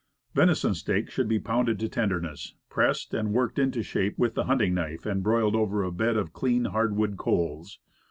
[0.33, 4.73] Venison steak should be pounded to tenderness, pressed and worked into shape with the hunting
[4.73, 7.77] knife, and broiled over a bed of clean hard wood coals.